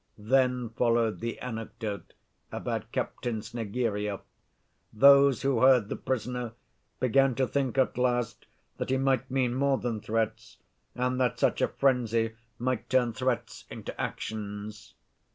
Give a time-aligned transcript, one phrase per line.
[0.17, 2.15] [Then followed the anecdote
[2.51, 4.21] about Captain Snegiryov.]
[4.91, 6.53] Those who heard the prisoner
[6.99, 10.57] began to think at last that he might mean more than threats,
[10.95, 14.95] and that such a frenzy might turn threats into actions."